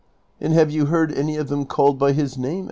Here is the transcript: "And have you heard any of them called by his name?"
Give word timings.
"And 0.39 0.51
have 0.53 0.71
you 0.71 0.87
heard 0.87 1.13
any 1.13 1.37
of 1.37 1.47
them 1.49 1.65
called 1.65 1.99
by 1.99 2.11
his 2.13 2.35
name?" 2.35 2.59